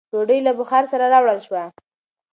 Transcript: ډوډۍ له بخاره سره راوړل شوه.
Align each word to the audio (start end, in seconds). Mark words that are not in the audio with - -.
ډوډۍ 0.11 0.39
له 0.47 0.51
بخاره 0.59 0.87
سره 0.91 1.05
راوړل 1.13 1.39
شوه. 1.47 1.63